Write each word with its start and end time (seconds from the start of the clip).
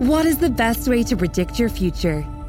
What 0.00 0.24
is 0.24 0.38
the 0.38 0.48
best 0.48 0.88
way 0.88 1.02
to 1.02 1.14
predict 1.14 1.58
your 1.58 1.68
future? 1.68 2.24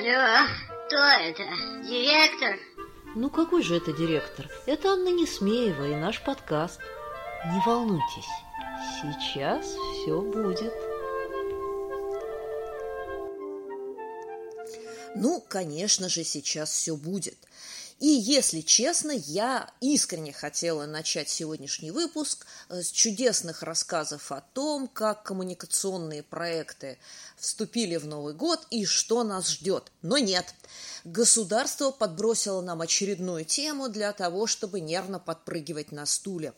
Алло, 0.00 0.48
кто 0.86 0.96
это? 0.96 1.42
Директор? 1.86 2.58
Ну 3.14 3.28
какой 3.28 3.62
же 3.62 3.76
это 3.76 3.92
директор? 3.92 4.48
Это 4.64 4.92
Анна 4.92 5.10
Несмеева 5.10 5.88
и 5.88 5.94
наш 5.94 6.22
подкаст. 6.22 6.80
Не 7.44 7.60
волнуйтесь, 7.66 8.30
сейчас 9.02 9.66
все 9.66 10.22
будет. 10.22 10.72
Ну, 15.16 15.44
конечно 15.46 16.08
же, 16.08 16.24
сейчас 16.24 16.70
все 16.70 16.96
будет. 16.96 17.36
И, 18.00 18.06
если 18.06 18.62
честно, 18.62 19.10
я 19.10 19.70
искренне 19.80 20.32
хотела 20.32 20.86
начать 20.86 21.28
сегодняшний 21.28 21.90
выпуск 21.90 22.46
э, 22.70 22.82
с 22.82 22.90
чудесных 22.90 23.62
рассказов 23.62 24.32
о 24.32 24.40
том, 24.40 24.88
как 24.88 25.22
коммуникационные 25.22 26.22
проекты 26.22 26.98
вступили 27.36 27.98
в 27.98 28.06
Новый 28.06 28.32
год 28.32 28.66
и 28.70 28.86
что 28.86 29.22
нас 29.22 29.50
ждет. 29.50 29.92
Но 30.00 30.16
нет, 30.16 30.54
государство 31.04 31.90
подбросило 31.90 32.62
нам 32.62 32.80
очередную 32.80 33.44
тему 33.44 33.90
для 33.90 34.14
того, 34.14 34.46
чтобы 34.46 34.80
нервно 34.80 35.18
подпрыгивать 35.18 35.92
на 35.92 36.06
стуле. 36.06 36.54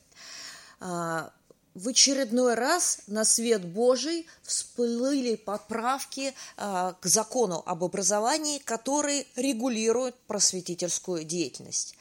В 1.74 1.88
очередной 1.88 2.54
раз 2.54 2.98
на 3.06 3.24
свет 3.24 3.64
Божий 3.64 4.26
всплыли 4.42 5.36
поправки 5.36 6.34
а, 6.58 6.94
к 7.00 7.06
закону 7.06 7.62
об 7.64 7.82
образовании, 7.82 8.58
которые 8.58 9.26
регулируют 9.36 10.14
просветительскую 10.26 11.24
деятельность. 11.24 11.94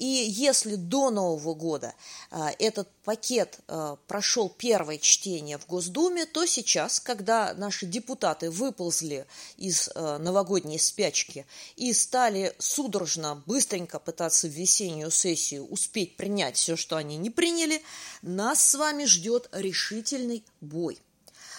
И 0.00 0.06
если 0.06 0.76
до 0.76 1.10
Нового 1.10 1.52
года 1.52 1.92
а, 2.30 2.52
этот 2.58 2.88
пакет 3.04 3.58
а, 3.68 3.96
прошел 4.08 4.48
первое 4.48 4.96
чтение 4.96 5.58
в 5.58 5.66
Госдуме, 5.66 6.24
то 6.24 6.46
сейчас, 6.46 7.00
когда 7.00 7.52
наши 7.52 7.84
депутаты 7.84 8.50
выползли 8.50 9.26
из 9.58 9.90
а, 9.94 10.16
новогодней 10.16 10.78
спячки 10.78 11.44
и 11.76 11.92
стали 11.92 12.54
судорожно, 12.58 13.42
быстренько 13.44 13.98
пытаться 13.98 14.48
в 14.48 14.52
весеннюю 14.52 15.10
сессию 15.10 15.66
успеть 15.66 16.16
принять 16.16 16.56
все, 16.56 16.76
что 16.76 16.96
они 16.96 17.18
не 17.18 17.28
приняли, 17.28 17.82
нас 18.22 18.66
с 18.66 18.74
вами 18.76 19.04
ждет 19.04 19.50
решительный 19.52 20.42
бой. 20.62 20.98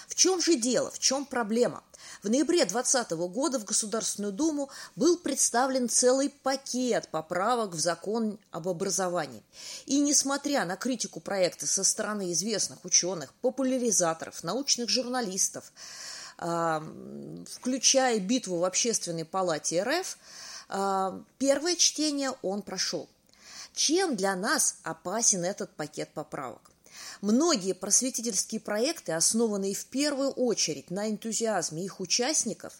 В 0.08 0.16
чем 0.16 0.42
же 0.42 0.56
дело, 0.56 0.92
в 0.92 1.00
чем 1.00 1.26
проблема? 1.26 1.84
В 2.22 2.30
ноябре 2.30 2.66
2020 2.66 3.12
года 3.12 3.60
в 3.60 3.66
Государственную 3.66 4.34
Думу 4.34 4.70
был 4.96 5.18
представлен 5.18 5.90
целый 5.90 6.30
пакет 6.30 7.08
поправок 7.10 7.72
в 7.72 7.80
закон 7.80 8.38
об 8.52 8.68
образовании. 8.68 9.44
И 9.86 10.00
несмотря 10.00 10.66
на 10.66 10.76
критику 10.76 11.20
проекта 11.20 11.66
со 11.66 11.84
стороны 11.84 12.32
известных 12.34 12.84
ученых, 12.86 13.34
популяризаторов, 13.36 14.44
научных 14.44 14.90
журналистов, 14.90 15.72
а, 16.38 16.84
включая 17.50 18.20
битву 18.20 18.60
в 18.60 18.66
Общественной 18.66 19.26
палате 19.26 19.84
РФ, 19.84 20.18
а, 20.70 21.22
первое 21.38 21.76
чтение 21.76 22.34
он 22.42 22.62
прошел. 22.62 23.10
Чем 23.74 24.16
для 24.16 24.36
нас 24.36 24.78
опасен 24.84 25.46
этот 25.46 25.76
пакет 25.76 26.10
поправок? 26.14 26.72
Многие 27.22 27.74
просветительские 27.74 28.62
проекты, 28.62 29.12
основанные 29.12 29.76
в 29.76 29.86
первую 29.86 30.32
очередь 30.32 30.90
на 30.90 31.10
энтузиазме 31.10 31.86
их 31.86 32.00
участников, 32.00 32.74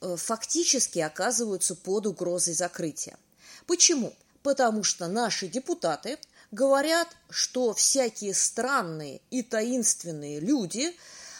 э, 0.00 0.16
фактически 0.16 0.98
оказываются 0.98 1.74
под 1.74 2.06
угрозой 2.06 2.54
закрытия. 2.54 3.18
Почему? 3.66 4.12
Потому 4.42 4.84
что 4.84 5.08
наши 5.08 5.48
депутаты 5.48 6.18
говорят, 6.52 7.08
что 7.30 7.72
всякие 7.74 8.34
странные 8.34 9.20
и 9.30 9.42
таинственные 9.42 10.40
люди 10.40 10.94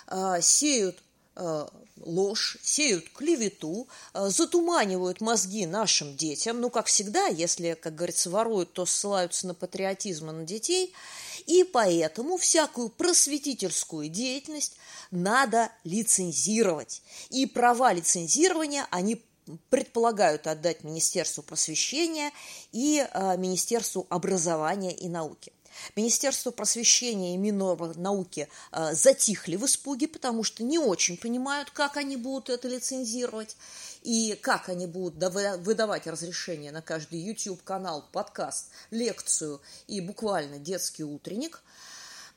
э, 0.08 0.38
сеют 0.40 0.98
э, 1.36 1.66
ложь, 2.00 2.58
сеют 2.62 3.08
клевету, 3.10 3.88
затуманивают 4.14 5.20
мозги 5.20 5.66
нашим 5.66 6.16
детям. 6.16 6.60
Ну, 6.60 6.70
как 6.70 6.86
всегда, 6.86 7.26
если, 7.26 7.78
как 7.80 7.94
говорится, 7.94 8.30
воруют, 8.30 8.72
то 8.72 8.86
ссылаются 8.86 9.46
на 9.46 9.54
патриотизм 9.54 10.30
и 10.30 10.32
на 10.32 10.44
детей– 10.44 10.94
и 11.46 11.62
поэтому 11.64 12.36
всякую 12.36 12.88
просветительскую 12.88 14.08
деятельность 14.08 14.76
надо 15.10 15.70
лицензировать. 15.84 17.02
И 17.30 17.46
права 17.46 17.92
лицензирования 17.92 18.86
они 18.90 19.22
предполагают 19.70 20.48
отдать 20.48 20.82
Министерству 20.82 21.42
просвещения 21.42 22.32
и 22.72 23.06
э, 23.08 23.36
Министерству 23.36 24.06
образования 24.10 24.92
и 24.92 25.08
науки. 25.08 25.52
Министерство 25.94 26.50
просвещения 26.50 27.34
и 27.34 27.38
Миннауки 27.38 28.48
э, 28.72 28.94
затихли 28.94 29.56
в 29.56 29.66
испуге, 29.66 30.08
потому 30.08 30.42
что 30.42 30.62
не 30.62 30.78
очень 30.78 31.16
понимают, 31.16 31.70
как 31.70 31.96
они 31.96 32.16
будут 32.16 32.50
это 32.50 32.68
лицензировать 32.68 33.56
и 34.02 34.38
как 34.40 34.68
они 34.68 34.86
будут 34.86 35.22
выдавать 35.64 36.06
разрешение 36.06 36.72
на 36.72 36.82
каждый 36.82 37.20
YouTube-канал, 37.20 38.04
подкаст, 38.12 38.70
лекцию 38.90 39.60
и 39.86 40.00
буквально 40.00 40.58
детский 40.58 41.04
утренник. 41.04 41.62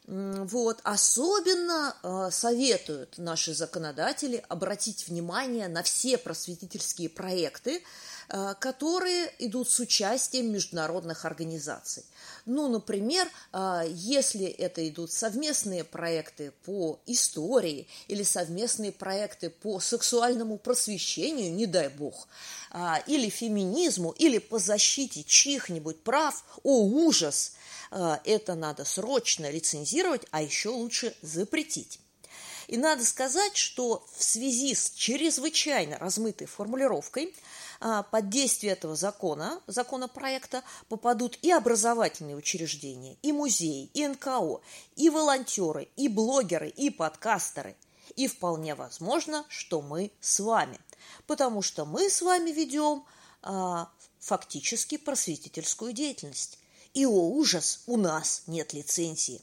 Вот. 0.10 0.80
Особенно 0.84 1.96
э, 2.02 2.30
советуют 2.32 3.20
наши 3.20 3.54
законодатели 3.54 4.44
обратить 4.50 5.08
внимание 5.08 5.68
на 5.68 5.84
все 5.84 6.18
просветительские 6.18 7.10
проекты, 7.10 7.84
которые 8.60 9.32
идут 9.40 9.70
с 9.70 9.80
участием 9.80 10.52
международных 10.52 11.26
организаций. 11.26 12.04
Ну, 12.46 12.68
например, 12.68 13.28
э, 13.54 13.84
если 13.90 14.46
это 14.46 14.88
идут 14.88 15.12
совместные 15.12 15.84
проекты 15.84 16.52
по 16.66 17.00
истории 17.06 17.88
или 18.08 18.24
совместные 18.24 18.92
проекты 18.92 19.50
по 19.50 19.80
сексуальному 19.80 20.58
просвещению, 20.58 21.54
не 21.54 21.66
дай 21.66 21.90
бог, 21.90 22.28
э, 22.72 22.96
или 23.08 23.30
феминизму, 23.30 24.12
или 24.12 24.38
по 24.38 24.60
защите 24.60 25.24
чьих-нибудь 25.24 26.04
прав, 26.04 26.44
о, 26.64 26.84
ужас! 26.84 27.54
Это 27.92 28.54
надо 28.54 28.86
срочно 28.86 29.50
лицензировать, 29.50 30.22
а 30.30 30.44
еще 30.44 30.70
лучше 30.70 31.16
запретить. 31.24 32.00
И 32.68 32.78
надо 32.78 33.04
сказать, 33.04 33.58
что 33.58 34.06
в 34.16 34.24
связи 34.24 34.76
с 34.76 34.92
чрезвычайно 34.92 35.98
размытой 35.98 36.46
формулировкой 36.46 37.34
под 37.80 38.30
действие 38.30 38.74
этого 38.74 38.96
закона, 38.96 39.62
законопроекта, 39.68 40.64
попадут 40.90 41.38
и 41.42 41.52
образовательные 41.52 42.36
учреждения, 42.36 43.18
и 43.22 43.32
музеи, 43.32 43.90
и 43.94 44.08
НКО, 44.08 44.62
и 44.96 45.10
волонтеры, 45.10 45.88
и 45.96 46.08
блогеры, 46.08 46.70
и 46.70 46.90
подкастеры. 46.90 47.76
И 48.16 48.28
вполне 48.28 48.76
возможно, 48.76 49.46
что 49.48 49.82
мы 49.82 50.12
с 50.20 50.40
вами. 50.40 50.80
Потому 51.28 51.62
что 51.62 51.86
мы 51.86 52.10
с 52.10 52.22
вами 52.22 52.52
ведем 52.52 53.06
а, 53.42 53.90
фактически 54.20 54.98
просветительскую 54.98 55.94
деятельность. 55.94 56.60
И, 56.94 57.06
о 57.06 57.30
ужас, 57.30 57.84
у 57.88 57.98
нас 57.98 58.44
нет 58.48 58.74
лицензии. 58.74 59.42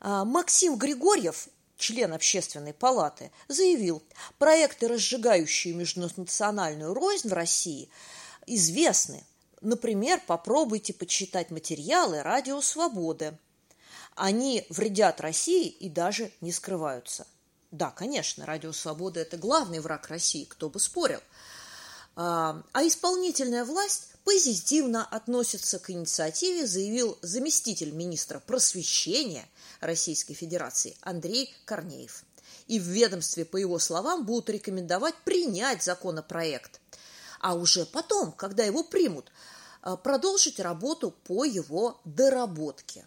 А, 0.00 0.24
Максим 0.24 0.76
Григорьев 0.76 1.48
член 1.82 2.12
общественной 2.12 2.72
палаты, 2.72 3.32
заявил, 3.48 4.02
проекты, 4.38 4.86
разжигающие 4.86 5.74
межнациональную 5.74 6.94
рознь 6.94 7.28
в 7.28 7.32
России, 7.32 7.90
известны. 8.46 9.24
Например, 9.60 10.20
попробуйте 10.26 10.94
почитать 10.94 11.50
материалы 11.50 12.22
«Радио 12.22 12.60
Свободы». 12.60 13.36
Они 14.14 14.64
вредят 14.68 15.20
России 15.20 15.68
и 15.68 15.88
даже 15.88 16.30
не 16.40 16.52
скрываются. 16.52 17.26
Да, 17.72 17.90
конечно, 17.90 18.46
«Радио 18.46 18.72
Свобода»– 18.72 19.20
это 19.20 19.36
главный 19.36 19.80
враг 19.80 20.08
России, 20.08 20.44
кто 20.44 20.70
бы 20.70 20.78
спорил. 20.78 21.20
А, 22.14 22.62
а 22.72 22.86
исполнительная 22.86 23.64
власть 23.64 24.11
позитивно 24.24 25.04
относится 25.04 25.78
к 25.78 25.90
инициативе, 25.90 26.66
заявил 26.66 27.18
заместитель 27.22 27.92
министра 27.92 28.38
просвещения 28.40 29.48
Российской 29.80 30.34
Федерации 30.34 30.96
Андрей 31.00 31.52
Корнеев. 31.64 32.24
и 32.68 32.78
в 32.78 32.84
ведомстве, 32.84 33.44
по 33.44 33.56
его 33.56 33.78
словам, 33.78 34.24
будут 34.24 34.48
рекомендовать 34.48 35.16
принять 35.24 35.82
законопроект. 35.82 36.80
А 37.40 37.54
уже 37.54 37.84
потом, 37.84 38.30
когда 38.32 38.62
его 38.62 38.84
примут, 38.84 39.32
а, 39.82 39.96
продолжить 39.96 40.60
работу 40.60 41.10
по 41.24 41.44
его 41.44 42.00
доработке. 42.04 43.04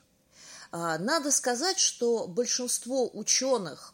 А, 0.71 0.97
надо 0.99 1.31
сказать, 1.31 1.79
что 1.79 2.27
большинство 2.27 3.09
ученых 3.13 3.93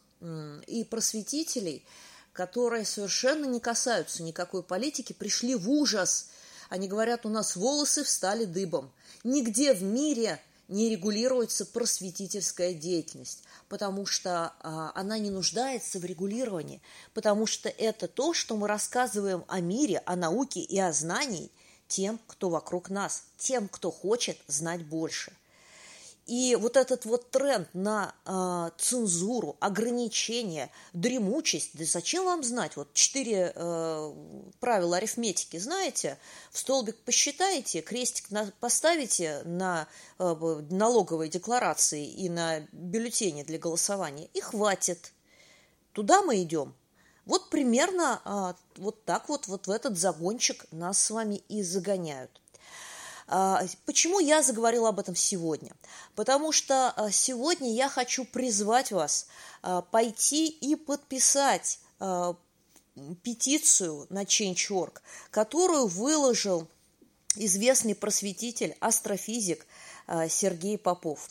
и 0.67 0.83
просветителей, 0.83 1.85
которые 2.33 2.85
совершенно 2.85 3.45
не 3.45 3.59
касаются 3.59 4.23
никакой 4.23 4.63
политики, 4.63 5.13
пришли 5.13 5.55
в 5.55 5.69
ужас. 5.69 6.27
Они 6.71 6.87
говорят, 6.87 7.25
у 7.25 7.29
нас 7.29 7.57
волосы 7.57 8.05
встали 8.05 8.45
дыбом. 8.45 8.93
Нигде 9.25 9.73
в 9.73 9.83
мире 9.83 10.39
не 10.69 10.87
регулируется 10.87 11.65
просветительская 11.65 12.73
деятельность, 12.73 13.43
потому 13.67 14.05
что 14.05 14.53
а, 14.61 14.93
она 14.95 15.17
не 15.17 15.29
нуждается 15.29 15.99
в 15.99 16.05
регулировании, 16.05 16.81
потому 17.13 17.45
что 17.45 17.67
это 17.67 18.07
то, 18.07 18.33
что 18.33 18.55
мы 18.55 18.69
рассказываем 18.69 19.43
о 19.49 19.59
мире, 19.59 20.01
о 20.05 20.15
науке 20.15 20.61
и 20.61 20.79
о 20.79 20.93
знании 20.93 21.51
тем, 21.89 22.17
кто 22.25 22.49
вокруг 22.49 22.89
нас, 22.89 23.25
тем, 23.37 23.67
кто 23.67 23.91
хочет 23.91 24.37
знать 24.47 24.85
больше. 24.85 25.33
И 26.25 26.55
вот 26.55 26.77
этот 26.77 27.03
вот 27.03 27.31
тренд 27.31 27.67
на 27.73 28.15
э, 28.25 28.69
цензуру, 28.77 29.57
ограничения, 29.59 30.71
дремучесть, 30.93 31.71
да 31.73 31.83
зачем 31.83 32.23
вам 32.23 32.43
знать? 32.43 32.77
Вот 32.77 32.93
четыре 32.93 33.51
э, 33.53 34.13
правила 34.61 34.97
арифметики 34.97 35.57
знаете, 35.57 36.17
в 36.51 36.59
столбик 36.59 36.97
посчитаете, 36.99 37.81
крестик 37.81 38.31
на, 38.31 38.53
поставите 38.61 39.41
на 39.43 39.87
э, 40.19 40.61
налоговой 40.69 41.27
декларации 41.27 42.07
и 42.07 42.29
на 42.29 42.61
бюллетене 42.71 43.43
для 43.43 43.57
голосования, 43.57 44.29
и 44.33 44.39
хватит. 44.39 45.11
Туда 45.91 46.21
мы 46.21 46.41
идем. 46.43 46.73
Вот 47.25 47.49
примерно 47.49 48.21
а, 48.23 48.55
вот 48.77 49.03
так 49.05 49.29
вот, 49.29 49.47
вот 49.47 49.67
в 49.67 49.71
этот 49.71 49.97
загончик 49.97 50.65
нас 50.71 50.97
с 50.97 51.11
вами 51.11 51.43
и 51.49 51.61
загоняют. 51.63 52.41
А, 53.27 53.63
почему 53.85 54.19
я 54.19 54.41
заговорила 54.41 54.89
об 54.89 54.99
этом 54.99 55.15
сегодня? 55.15 55.73
Потому 56.15 56.51
что 56.51 56.91
а, 56.91 57.11
сегодня 57.11 57.73
я 57.73 57.89
хочу 57.89 58.25
призвать 58.25 58.91
вас 58.91 59.27
а, 59.61 59.81
пойти 59.81 60.47
и 60.47 60.75
подписать 60.75 61.79
петицию 63.23 64.07
на 64.09 64.23
Change.org, 64.23 65.01
которую 65.29 65.87
выложил 65.87 66.67
известный 67.35 67.95
просветитель, 67.95 68.75
астрофизик 68.79 69.65
Сергей 70.29 70.77
Попов. 70.77 71.29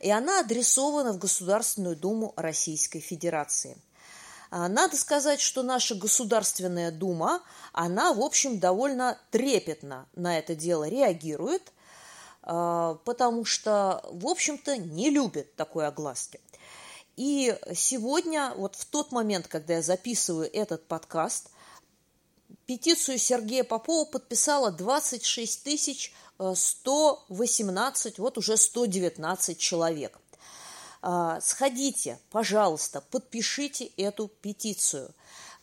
И 0.00 0.10
она 0.10 0.40
адресована 0.40 1.12
в 1.12 1.18
Государственную 1.18 1.96
Думу 1.96 2.32
Российской 2.36 3.00
Федерации– 3.00 3.76
а, 4.54 4.68
надо 4.68 4.98
сказать, 4.98 5.40
что 5.40 5.62
наша 5.62 5.94
Государственная 5.94 6.90
Дума, 6.92 7.42
она, 7.72 8.12
в 8.12 8.20
общем, 8.20 8.58
довольно 8.58 9.18
трепетно 9.30 10.06
на 10.14 10.38
это 10.38 10.54
дело 10.54 10.86
реагирует, 10.86 11.72
а, 12.42 12.96
потому 13.06 13.46
что, 13.46 14.04
в 14.12 14.26
общем-то, 14.26 14.76
не 14.76 15.08
любит 15.08 15.56
такой 15.56 15.86
огласки. 15.86 16.38
И 17.16 17.56
сегодня, 17.74 18.54
вот 18.56 18.76
в 18.76 18.84
тот 18.86 19.12
момент, 19.12 19.46
когда 19.48 19.74
я 19.74 19.82
записываю 19.82 20.50
этот 20.52 20.86
подкаст, 20.86 21.50
петицию 22.66 23.18
Сергея 23.18 23.64
Попова 23.64 24.04
подписала 24.06 24.70
26 24.70 26.12
118, 26.54 28.18
вот 28.18 28.38
уже 28.38 28.56
119 28.56 29.58
человек. 29.58 30.18
А, 31.02 31.40
сходите, 31.40 32.18
пожалуйста, 32.30 33.00
подпишите 33.00 33.86
эту 33.96 34.28
петицию. 34.28 35.12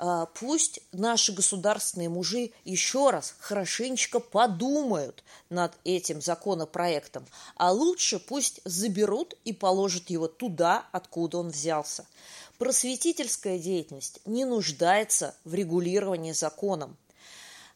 А, 0.01 0.27
пусть 0.27 0.79
наши 0.93 1.33
государственные 1.33 2.07
мужи 2.07 2.51
еще 2.63 3.09
раз 3.09 3.35
хорошенечко 3.39 4.21
подумают 4.21 5.25
над 5.49 5.73
этим 5.83 6.21
законопроектом, 6.21 7.25
а 7.57 7.73
лучше 7.73 8.17
пусть 8.17 8.61
заберут 8.63 9.35
и 9.43 9.51
положат 9.51 10.09
его 10.09 10.29
туда, 10.29 10.85
откуда 10.93 11.39
он 11.39 11.49
взялся. 11.49 12.05
Просветительская 12.57 13.59
деятельность 13.59 14.21
не 14.25 14.45
нуждается 14.45 15.35
в 15.43 15.53
регулировании 15.53 16.31
законом. 16.31 16.95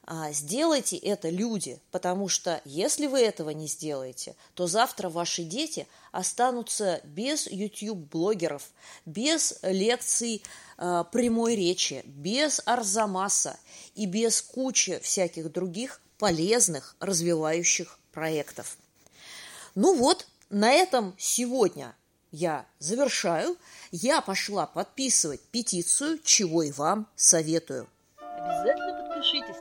А, 0.06 0.32
сделайте 0.34 0.98
это, 0.98 1.30
люди, 1.30 1.80
потому 1.92 2.28
что 2.28 2.62
если 2.66 3.08
вы 3.08 3.22
этого 3.22 3.52
не 3.52 3.68
сделаете, 3.68 4.36
то 4.54 4.68
завтра 4.68 5.10
ваши 5.10 5.44
дети 5.44 5.88
останутся 6.12 7.00
без 7.06 7.48
YouTube-блогеров, 7.48 8.70
без 9.06 9.60
лекций 9.62 10.44
э, 10.78 11.04
прямой 11.12 11.56
речи, 11.56 12.02
без 12.06 12.62
Арзамаса 12.66 13.58
и 13.96 14.06
без 14.06 14.42
кучи 14.42 15.00
всяких 15.00 15.52
других 15.52 16.02
полезных, 16.18 16.96
развивающих 17.00 17.98
проектов. 18.12 18.78
Ну 19.76 19.96
вот, 19.96 20.28
на 20.50 20.72
этом 20.72 21.16
сегодня 21.18 21.96
я 22.32 22.66
завершаю. 22.80 23.58
Я 23.92 24.20
пошла 24.22 24.66
подписывать 24.66 25.42
петицию, 25.52 26.20
чего 26.24 26.64
и 26.64 26.72
вам 26.72 27.08
советую. 27.16 27.88
Обязательно 28.18 29.08
подпишитесь. 29.08 29.53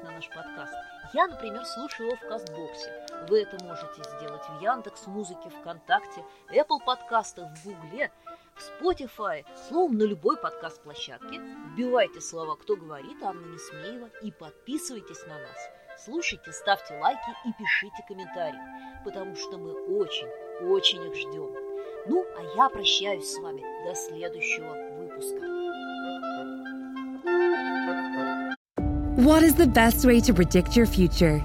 Я, 1.14 1.26
например, 1.26 1.62
слушаю 1.66 2.08
его 2.08 2.16
в 2.16 2.26
Кастбоксе. 2.26 3.06
Вы 3.28 3.42
это 3.42 3.62
можете 3.62 4.02
сделать 4.16 4.42
в 4.48 4.62
Яндекс 4.62 5.06
Музыке, 5.06 5.50
ВКонтакте, 5.50 6.24
Apple 6.50 6.82
подкастах, 6.86 7.50
в 7.54 7.64
Гугле, 7.64 8.10
в 8.54 8.82
Spotify, 8.82 9.44
словом, 9.68 9.98
на 9.98 10.04
любой 10.04 10.38
подкаст-площадке. 10.38 11.38
Вбивайте 11.38 12.22
слова 12.22 12.56
«Кто 12.56 12.76
говорит» 12.76 13.22
Анна 13.22 13.44
Несмеева 13.44 14.08
и 14.22 14.32
подписывайтесь 14.32 15.26
на 15.26 15.38
нас. 15.38 15.70
Слушайте, 16.02 16.50
ставьте 16.50 16.98
лайки 16.98 17.30
и 17.44 17.52
пишите 17.58 18.02
комментарии, 18.08 19.04
потому 19.04 19.36
что 19.36 19.58
мы 19.58 19.72
очень, 19.98 20.28
очень 20.66 21.04
их 21.04 21.14
ждем. 21.14 21.54
Ну, 22.06 22.24
а 22.38 22.42
я 22.56 22.70
прощаюсь 22.70 23.30
с 23.30 23.38
вами 23.38 23.62
до 23.86 23.94
следующего 23.94 24.72
выпуска. 24.96 25.61
What 29.16 29.42
is 29.42 29.56
the 29.56 29.66
best 29.66 30.06
way 30.06 30.20
to 30.20 30.32
predict 30.32 30.74
your 30.74 30.86
future? 30.86 31.44